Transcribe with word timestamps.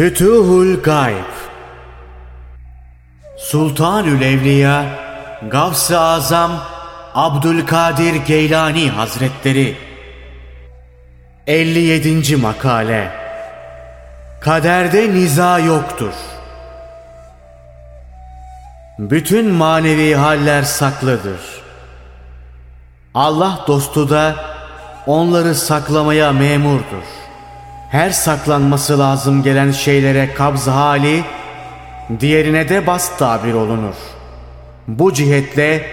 Fütuhul 0.00 0.82
Gayb 0.82 1.32
Sultanül 3.38 4.22
Evliya 4.22 4.84
Gavs-ı 5.50 6.00
Azam 6.00 6.50
Abdülkadir 7.14 8.14
Geylani 8.14 8.90
Hazretleri 8.90 9.76
57. 11.46 12.36
Makale 12.36 13.10
Kaderde 14.40 15.14
niza 15.14 15.58
yoktur. 15.58 16.14
Bütün 18.98 19.50
manevi 19.50 20.14
haller 20.14 20.62
saklıdır. 20.62 21.40
Allah 23.14 23.64
dostu 23.66 24.10
da 24.10 24.34
onları 25.06 25.54
saklamaya 25.54 26.32
memurdur. 26.32 27.19
Her 27.90 28.10
saklanması 28.10 28.98
lazım 28.98 29.42
gelen 29.42 29.70
şeylere 29.70 30.34
kabz 30.34 30.66
hali, 30.66 31.24
diğerine 32.20 32.68
de 32.68 32.86
bast 32.86 33.18
tabir 33.18 33.52
olunur. 33.52 33.94
Bu 34.88 35.12
cihetle 35.12 35.86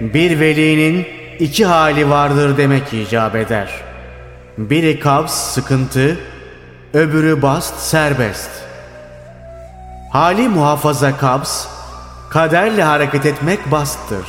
bir 0.00 0.40
velinin 0.40 1.06
iki 1.38 1.66
hali 1.66 2.10
vardır 2.10 2.56
demek 2.56 2.92
icap 2.92 3.34
eder. 3.34 3.68
Biri 4.58 5.00
kabz 5.00 5.30
sıkıntı, 5.30 6.18
öbürü 6.94 7.42
bast 7.42 7.78
serbest. 7.78 8.50
Hali 10.12 10.48
muhafaza 10.48 11.16
kabz, 11.16 11.68
kaderle 12.30 12.82
hareket 12.82 13.26
etmek 13.26 13.70
basttır. 13.70 14.26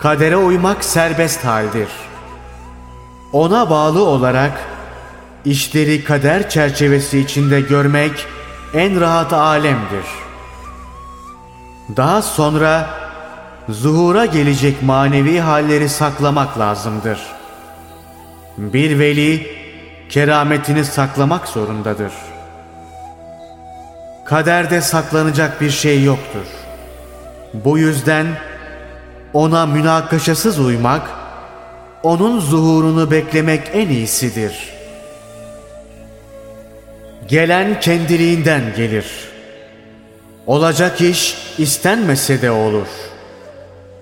Kadere 0.00 0.36
uymak 0.36 0.84
serbest 0.84 1.44
haldir. 1.44 1.88
Ona 3.32 3.70
bağlı 3.70 4.04
olarak 4.04 4.69
işleri 5.44 6.04
kader 6.04 6.50
çerçevesi 6.50 7.18
içinde 7.18 7.60
görmek 7.60 8.26
en 8.74 9.00
rahat 9.00 9.32
alemdir. 9.32 10.04
Daha 11.96 12.22
sonra 12.22 12.90
zuhura 13.68 14.26
gelecek 14.26 14.82
manevi 14.82 15.40
halleri 15.40 15.88
saklamak 15.88 16.58
lazımdır. 16.58 17.20
Bir 18.58 18.98
veli 18.98 19.46
kerametini 20.08 20.84
saklamak 20.84 21.48
zorundadır. 21.48 22.12
Kaderde 24.24 24.80
saklanacak 24.80 25.60
bir 25.60 25.70
şey 25.70 26.04
yoktur. 26.04 26.46
Bu 27.54 27.78
yüzden 27.78 28.26
ona 29.32 29.66
münakaşasız 29.66 30.58
uymak, 30.58 31.02
onun 32.02 32.40
zuhurunu 32.40 33.10
beklemek 33.10 33.70
en 33.72 33.88
iyisidir. 33.88 34.79
Gelen 37.30 37.80
kendiliğinden 37.80 38.62
gelir. 38.76 39.06
Olacak 40.46 41.00
iş 41.00 41.36
istenmese 41.58 42.42
de 42.42 42.50
olur. 42.50 42.86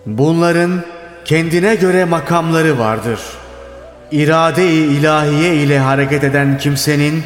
Bunların 0.07 0.83
kendine 1.25 1.75
göre 1.75 2.05
makamları 2.05 2.79
vardır.'' 2.79 3.49
irade-i 4.11 4.99
ilahiye 4.99 5.55
ile 5.55 5.79
hareket 5.79 6.25
eden 6.25 6.59
kimsenin 6.59 7.23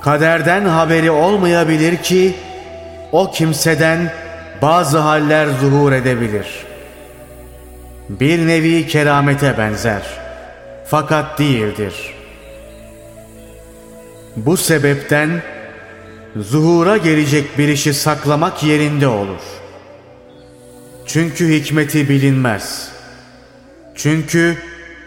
kaderden 0.00 0.64
haberi 0.64 1.10
olmayabilir 1.10 1.96
ki 1.96 2.34
o 3.12 3.30
kimseden 3.30 4.12
bazı 4.62 4.98
haller 4.98 5.46
zuhur 5.60 5.92
edebilir. 5.92 6.46
Bir 8.08 8.46
nevi 8.46 8.86
keramete 8.86 9.58
benzer 9.58 10.02
fakat 10.86 11.38
değildir. 11.38 12.17
Bu 14.46 14.56
sebepten 14.56 15.42
zuhura 16.36 16.96
gelecek 16.96 17.58
bir 17.58 17.68
işi 17.68 17.94
saklamak 17.94 18.62
yerinde 18.62 19.08
olur. 19.08 19.42
Çünkü 21.06 21.52
hikmeti 21.52 22.08
bilinmez. 22.08 22.88
Çünkü 23.94 24.58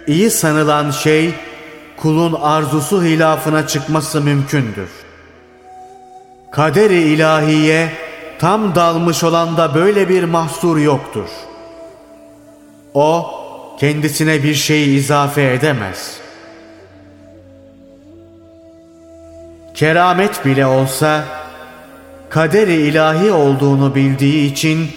iyi 0.08 0.32
sanılan 0.32 0.92
şey 0.92 1.34
kulun 1.98 2.34
arzusu 2.42 3.04
hilafına 3.04 3.68
çıkması 3.68 4.22
mümkündür. 4.22 4.90
Kaderi 6.52 7.02
ilahiye 7.02 7.92
tam 8.40 8.76
dalmış 8.76 9.24
olan 9.24 9.58
da 9.58 9.76
böyle 9.76 10.10
bir 10.10 10.24
mahsur 10.24 10.78
yoktur. 10.78 11.30
O 12.94 13.32
kendisine 13.80 14.44
bir 14.44 14.56
şey 14.56 14.96
izafe 14.98 15.54
edemez. 15.54 16.21
Keramet 19.82 20.46
bile 20.46 20.66
olsa 20.66 21.24
kaderi 22.30 22.74
ilahi 22.74 23.32
olduğunu 23.32 23.96
bildiği 23.96 24.52
için 24.52 24.92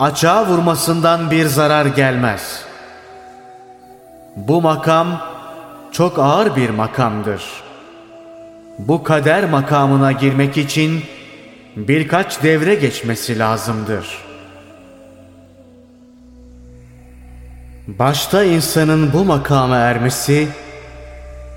açığa 0.00 0.46
vurmasından 0.46 1.30
bir 1.30 1.46
zarar 1.46 1.86
gelmez.'' 1.86 2.72
Bu 4.36 4.62
makam 4.62 5.20
çok 5.92 6.18
ağır 6.18 6.56
bir 6.56 6.70
makamdır. 6.70 7.42
Bu 8.78 9.02
kader 9.02 9.44
makamına 9.44 10.12
girmek 10.12 10.56
için 10.56 11.04
birkaç 11.76 12.42
devre 12.42 12.74
geçmesi 12.74 13.38
lazımdır. 13.38 14.18
Başta 17.86 18.44
insanın 18.44 19.12
bu 19.12 19.24
makama 19.24 19.76
ermesi, 19.76 20.48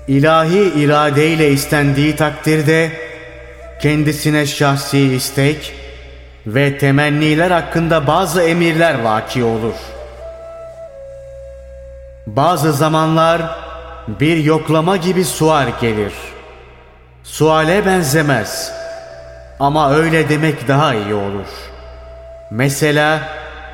ilahi 0.08 0.72
iradeyle 0.76 1.50
istendiği 1.50 2.16
takdirde 2.16 2.90
kendisine 3.82 4.46
şahsi 4.46 4.98
istek 4.98 5.74
ve 6.46 6.78
temenniler 6.78 7.50
hakkında 7.50 8.06
bazı 8.06 8.42
emirler 8.42 9.02
vaki 9.02 9.44
olur.'' 9.44 9.96
Bazı 12.26 12.72
zamanlar 12.72 13.42
bir 14.08 14.36
yoklama 14.36 14.96
gibi 14.96 15.24
sual 15.24 15.68
gelir. 15.80 16.12
Suale 17.24 17.86
benzemez. 17.86 18.72
Ama 19.60 19.94
öyle 19.94 20.28
demek 20.28 20.68
daha 20.68 20.94
iyi 20.94 21.14
olur. 21.14 21.46
Mesela 22.50 23.20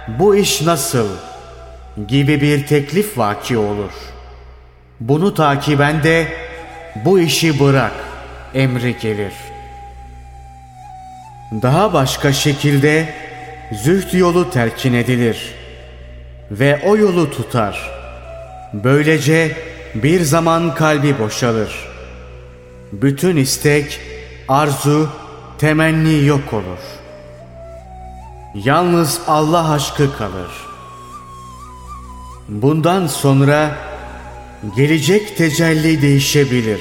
bu 0.08 0.36
iş 0.36 0.62
nasıl 0.62 1.08
gibi 2.08 2.40
bir 2.40 2.66
teklif 2.66 3.18
vaki 3.18 3.58
olur. 3.58 3.92
Bunu 5.08 5.34
takiben 5.34 6.02
de 6.02 6.28
bu 7.04 7.20
işi 7.20 7.60
bırak 7.60 7.92
emri 8.54 8.96
gelir. 8.98 9.32
Daha 11.62 11.92
başka 11.92 12.32
şekilde 12.32 13.14
zühd 13.72 14.12
yolu 14.12 14.50
terkin 14.50 14.94
edilir 14.94 15.54
ve 16.50 16.80
o 16.84 16.96
yolu 16.96 17.30
tutar.'' 17.30 18.02
Böylece 18.72 19.56
bir 19.94 20.20
zaman 20.20 20.74
kalbi 20.74 21.18
boşalır. 21.18 21.88
Bütün 22.92 23.36
istek, 23.36 24.00
arzu, 24.48 25.08
temenni 25.58 26.24
yok 26.24 26.52
olur. 26.52 26.82
Yalnız 28.54 29.20
Allah 29.26 29.72
aşkı 29.72 30.16
kalır. 30.16 30.50
Bundan 32.48 33.06
sonra 33.06 33.76
gelecek 34.76 35.36
tecelli 35.36 36.02
değişebilir. 36.02 36.80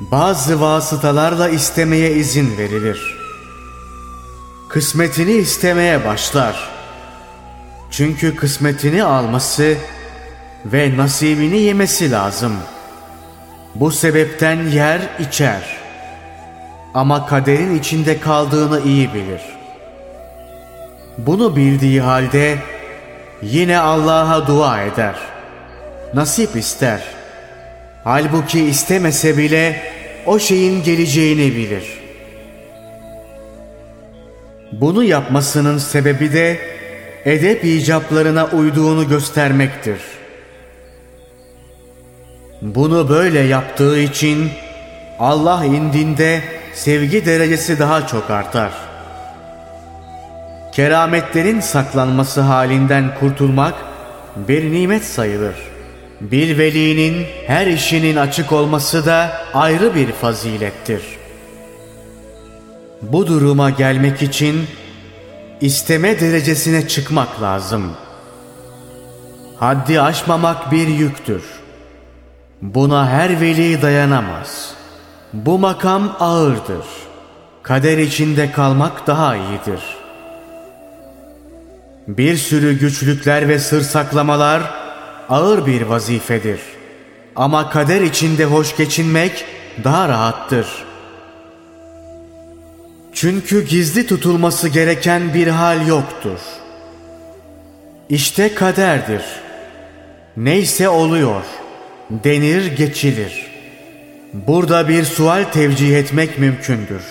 Bazı 0.00 0.60
vasıtalarla 0.60 1.48
istemeye 1.48 2.12
izin 2.12 2.58
verilir. 2.58 3.18
Kısmetini 4.68 5.32
istemeye 5.32 6.04
başlar. 6.04 6.68
Çünkü 7.90 8.36
kısmetini 8.36 9.04
alması 9.04 9.76
ve 10.64 10.96
nasibini 10.96 11.58
yemesi 11.58 12.10
lazım. 12.10 12.52
Bu 13.74 13.90
sebepten 13.90 14.66
yer 14.66 15.00
içer. 15.18 15.62
Ama 16.94 17.26
kaderin 17.26 17.78
içinde 17.78 18.20
kaldığını 18.20 18.80
iyi 18.80 19.14
bilir. 19.14 19.42
Bunu 21.18 21.56
bildiği 21.56 22.00
halde 22.00 22.58
yine 23.42 23.78
Allah'a 23.78 24.46
dua 24.46 24.82
eder. 24.82 25.27
Nasip 26.14 26.56
ister. 26.56 27.00
Halbuki 28.04 28.64
istemese 28.64 29.38
bile 29.38 29.82
o 30.26 30.38
şeyin 30.38 30.82
geleceğini 30.82 31.56
bilir. 31.56 31.84
Bunu 34.72 35.04
yapmasının 35.04 35.78
sebebi 35.78 36.32
de 36.32 36.58
edep 37.24 37.64
icaplarına 37.64 38.46
uyduğunu 38.46 39.08
göstermektir.'' 39.08 40.18
Bunu 42.62 43.08
böyle 43.08 43.40
yaptığı 43.40 43.98
için 43.98 44.50
Allah 45.18 45.64
indinde 45.64 46.42
sevgi 46.74 47.26
derecesi 47.26 47.78
daha 47.78 48.06
çok 48.06 48.30
artar. 48.30 48.72
Kerametlerin 50.72 51.60
saklanması 51.60 52.40
halinden 52.40 53.14
kurtulmak 53.20 53.74
bir 54.36 54.72
nimet 54.72 55.04
sayılır. 55.04 55.54
Bir 56.20 56.58
velinin 56.58 57.26
her 57.46 57.66
işinin 57.66 58.16
açık 58.16 58.52
olması 58.52 59.06
da 59.06 59.42
ayrı 59.54 59.94
bir 59.94 60.12
fazilettir. 60.12 61.02
Bu 63.02 63.26
duruma 63.26 63.70
gelmek 63.70 64.22
için 64.22 64.66
isteme 65.60 66.20
derecesine 66.20 66.88
çıkmak 66.88 67.42
lazım. 67.42 67.92
Haddi 69.56 70.00
aşmamak 70.00 70.72
bir 70.72 70.88
yüktür. 70.88 71.42
Buna 72.62 73.08
her 73.08 73.40
veli 73.40 73.82
dayanamaz. 73.82 74.74
Bu 75.32 75.58
makam 75.58 76.16
ağırdır. 76.20 76.86
Kader 77.62 77.98
içinde 77.98 78.52
kalmak 78.52 79.06
daha 79.06 79.36
iyidir. 79.36 79.80
Bir 82.08 82.36
sürü 82.36 82.78
güçlükler 82.78 83.48
ve 83.48 83.58
sır 83.58 83.82
saklamalar 83.82 84.77
ağır 85.28 85.66
bir 85.66 85.82
vazifedir. 85.82 86.60
Ama 87.36 87.70
kader 87.70 88.00
içinde 88.00 88.44
hoş 88.44 88.76
geçinmek 88.76 89.44
daha 89.84 90.08
rahattır. 90.08 90.66
Çünkü 93.12 93.66
gizli 93.66 94.06
tutulması 94.06 94.68
gereken 94.68 95.34
bir 95.34 95.46
hal 95.46 95.86
yoktur. 95.86 96.38
İşte 98.08 98.54
kaderdir. 98.54 99.22
Neyse 100.36 100.88
oluyor. 100.88 101.42
Denir 102.10 102.76
geçilir. 102.76 103.46
Burada 104.32 104.88
bir 104.88 105.04
sual 105.04 105.44
tevcih 105.44 105.96
etmek 105.96 106.38
mümkündür. 106.38 107.02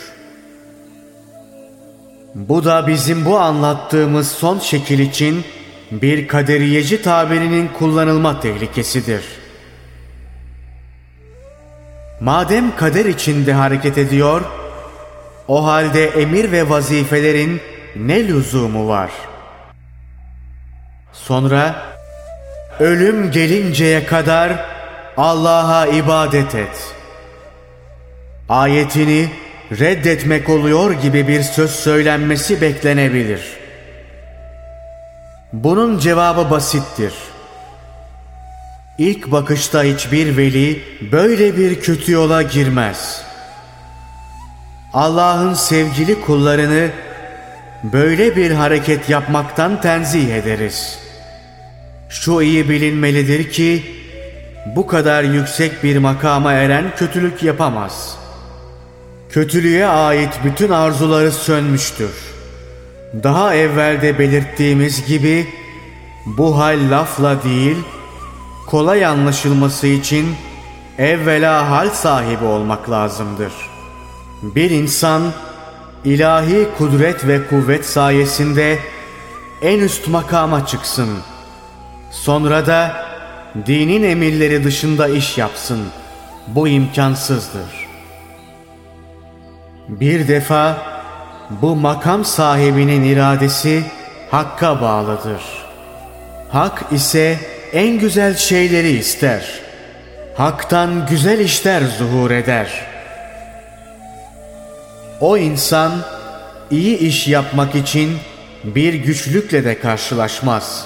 Bu 2.36 2.66
da 2.66 2.88
bizim 2.88 3.26
bu 3.26 3.38
anlattığımız 3.38 4.28
son 4.28 4.60
şekil 4.60 5.00
için 5.00 5.44
bir 5.92 6.28
kaderiyeci 6.28 7.02
tabirinin 7.02 7.68
kullanılma 7.80 8.40
tehlikesidir. 8.40 9.24
Madem 12.20 12.76
kader 12.76 13.06
içinde 13.06 13.54
hareket 13.54 13.98
ediyor, 13.98 14.42
o 15.48 15.66
halde 15.66 16.06
emir 16.06 16.52
ve 16.52 16.70
vazifelerin 16.70 17.62
ne 17.96 18.28
lüzumu 18.28 18.88
var? 18.88 19.12
Sonra 21.14 21.76
ölüm 22.80 23.32
gelinceye 23.32 24.06
kadar 24.06 24.66
Allah'a 25.18 25.88
ibadet 25.88 26.56
et. 26.56 26.94
Ayetini 28.50 29.30
reddetmek 29.72 30.50
oluyor 30.50 30.92
gibi 30.92 31.28
bir 31.28 31.44
söz 31.44 31.72
söylenmesi 31.72 32.62
beklenebilir. 32.62 33.57
Bunun 35.54 36.00
cevabı 36.00 36.52
basittir. 36.52 37.14
İlk 38.98 39.32
bakışta 39.32 39.84
hiçbir 39.84 40.38
veli 40.38 40.84
böyle 41.12 41.58
bir 41.58 41.82
kötü 41.82 42.12
yola 42.12 42.42
girmez. 42.42 43.22
Allah'ın 44.94 45.54
sevgili 45.54 46.22
kullarını 46.22 46.90
böyle 47.84 48.36
bir 48.36 48.52
hareket 48.52 49.10
yapmaktan 49.10 49.82
tenzih 49.82 50.36
ederiz. 50.36 51.00
Şu 52.10 52.42
iyi 52.42 52.70
bilinmelidir 52.70 53.52
ki 53.52 53.84
bu 54.76 54.88
kadar 54.88 55.24
yüksek 55.24 55.84
bir 55.84 55.98
makama 55.98 56.54
eren 56.54 56.96
kötülük 56.96 57.44
yapamaz. 57.44 58.18
Kötülüğe 59.30 59.88
ait 59.88 60.40
bütün 60.44 60.70
arzuları 60.70 61.32
sönmüştür. 61.32 62.37
Daha 63.14 63.56
evvelde 63.56 64.20
belirttiğimiz 64.20 65.06
gibi 65.06 65.48
bu 66.26 66.60
hal 66.60 66.92
lafla 66.92 67.44
değil, 67.44 67.78
kolay 68.66 69.06
anlaşılması 69.06 69.88
için 69.88 70.36
evvela 70.98 71.70
hal 71.70 71.90
sahibi 71.90 72.46
olmak 72.46 72.90
lazımdır. 72.90 73.54
Bir 74.44 74.70
insan 74.70 75.22
ilahi 76.06 76.68
kudret 76.78 77.28
ve 77.28 77.48
kuvvet 77.48 77.86
sayesinde 77.86 78.80
en 79.62 79.80
üst 79.80 80.08
makama 80.08 80.66
çıksın. 80.66 81.10
Sonra 82.12 82.68
da 82.68 83.06
dinin 83.68 84.04
emirleri 84.04 84.64
dışında 84.64 85.08
iş 85.08 85.38
yapsın. 85.38 85.80
Bu 86.48 86.68
imkansızdır. 86.68 87.88
Bir 89.88 90.28
defa 90.28 90.78
bu 91.50 91.76
makam 91.76 92.26
sahibinin 92.26 93.04
iradesi 93.04 93.84
hakka 94.32 94.82
bağlıdır. 94.82 95.42
Hak 96.52 96.84
ise 96.92 97.38
en 97.74 98.00
güzel 98.00 98.36
şeyleri 98.36 98.90
ister. 98.90 99.60
Hak'tan 100.36 101.08
güzel 101.10 101.40
işler 101.40 101.82
zuhur 101.82 102.32
eder. 102.32 102.86
O 105.22 105.38
insan 105.38 105.92
iyi 106.72 106.98
iş 106.98 107.28
yapmak 107.28 107.76
için 107.76 108.18
bir 108.64 108.94
güçlükle 108.94 109.66
de 109.66 109.80
karşılaşmaz. 109.80 110.86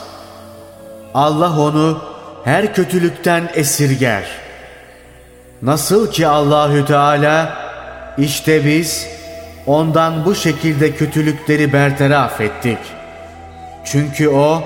Allah 1.14 1.60
onu 1.60 2.02
her 2.44 2.74
kötülükten 2.74 3.50
esirger. 3.54 4.24
Nasıl 5.62 6.12
ki 6.12 6.28
Allahü 6.28 6.86
Teala 6.86 7.58
işte 8.18 8.66
biz 8.66 9.08
ondan 9.66 10.26
bu 10.26 10.36
şekilde 10.36 10.96
kötülükleri 10.96 11.74
bertaraf 11.74 12.42
ettik. 12.42 12.78
Çünkü 13.86 14.30
o 14.30 14.64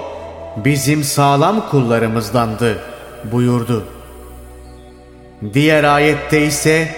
bizim 0.57 1.03
sağlam 1.03 1.69
kullarımızdandı 1.69 2.79
buyurdu. 3.31 3.83
Diğer 5.53 5.83
ayette 5.83 6.45
ise 6.45 6.95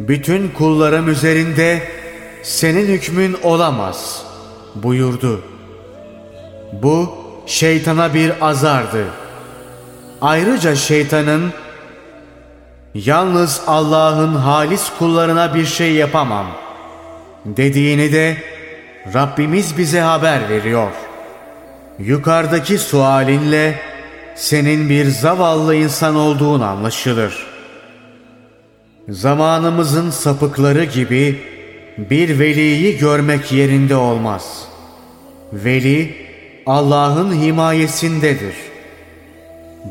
bütün 0.00 0.48
kullarım 0.48 1.08
üzerinde 1.08 1.82
senin 2.42 2.86
hükmün 2.86 3.36
olamaz 3.42 4.22
buyurdu. 4.74 5.40
Bu 6.72 7.14
şeytana 7.46 8.14
bir 8.14 8.32
azardı. 8.40 9.04
Ayrıca 10.20 10.74
şeytanın 10.74 11.52
yalnız 12.94 13.62
Allah'ın 13.66 14.34
halis 14.34 14.90
kullarına 14.98 15.54
bir 15.54 15.66
şey 15.66 15.92
yapamam 15.92 16.46
dediğini 17.46 18.12
de 18.12 18.36
Rabbimiz 19.14 19.78
bize 19.78 20.00
haber 20.00 20.48
veriyor.'' 20.48 21.06
Yukarıdaki 21.98 22.78
sualinle 22.78 23.78
senin 24.34 24.88
bir 24.88 25.04
zavallı 25.04 25.74
insan 25.74 26.16
olduğun 26.16 26.60
anlaşılır. 26.60 27.46
Zamanımızın 29.08 30.10
sapıkları 30.10 30.84
gibi 30.84 31.40
bir 31.98 32.38
veliyi 32.38 32.98
görmek 32.98 33.52
yerinde 33.52 33.96
olmaz. 33.96 34.68
Veli 35.52 36.14
Allah'ın 36.66 37.42
himayesindedir. 37.42 38.54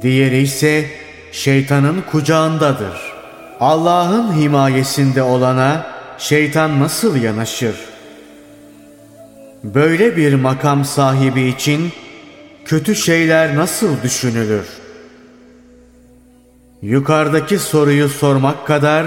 Diğeri 0.01 0.38
ise 0.38 0.85
şeytanın 1.31 2.03
kucağındadır. 2.12 3.13
Allah'ın 3.59 4.41
himayesinde 4.41 5.24
olana 5.24 5.94
şeytan 6.17 6.79
nasıl 6.79 7.15
yanaşır?'' 7.15 7.95
Böyle 9.74 10.17
bir 10.17 10.34
makam 10.34 10.86
sahibi 10.86 11.41
için 11.41 11.91
kötü 12.65 12.95
şeyler 12.95 13.55
nasıl 13.55 14.03
düşünülür? 14.03 14.67
Yukarıdaki 16.81 17.60
soruyu 17.60 18.10
sormak 18.10 18.67
kadar 18.67 19.05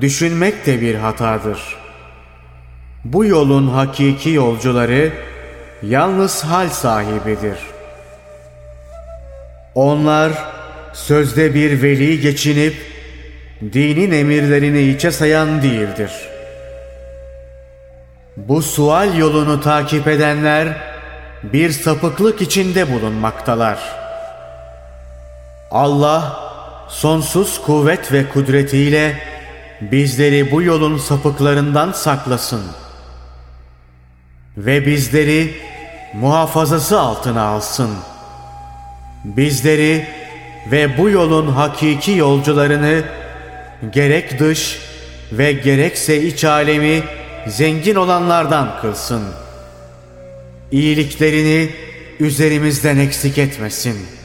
düşünmek 0.00 0.66
de 0.66 0.80
bir 0.80 0.94
hatadır. 0.94 1.76
Bu 3.04 3.24
yolun 3.24 3.68
hakiki 3.68 4.30
yolcuları 4.30 5.12
yalnız 5.82 6.44
hal 6.44 6.68
sahibidir. 6.68 7.58
Onlar 9.74 10.32
sözde 10.92 11.54
bir 11.54 11.82
veli 11.82 12.20
geçinip 12.20 12.74
dinin 13.62 14.12
emirlerini 14.12 14.82
içe 14.82 15.10
sayan 15.10 15.62
değildir.'' 15.62 16.38
Bu 18.46 18.62
sual 18.62 19.16
yolunu 19.16 19.60
takip 19.60 20.08
edenler 20.08 20.68
bir 21.42 21.70
sapıklık 21.70 22.42
içinde 22.42 22.92
bulunmaktalar. 22.92 23.78
Allah 25.70 26.40
sonsuz 26.88 27.62
kuvvet 27.62 28.12
ve 28.12 28.28
kudretiyle 28.28 29.18
bizleri 29.80 30.52
bu 30.52 30.62
yolun 30.62 30.98
sapıklarından 30.98 31.92
saklasın. 31.92 32.62
Ve 34.56 34.86
bizleri 34.86 35.54
muhafazası 36.14 37.00
altına 37.00 37.42
alsın. 37.42 37.90
Bizleri 39.24 40.06
ve 40.70 40.98
bu 40.98 41.10
yolun 41.10 41.48
hakiki 41.48 42.12
yolcularını 42.12 43.02
gerek 43.92 44.38
dış 44.38 44.78
ve 45.32 45.52
gerekse 45.52 46.22
iç 46.22 46.44
alemi 46.44 47.02
zengin 47.46 47.94
olanlardan 47.94 48.80
kılsın. 48.80 49.22
İyiliklerini 50.72 51.70
üzerimizden 52.20 52.98
eksik 52.98 53.38
etmesin.'' 53.38 54.17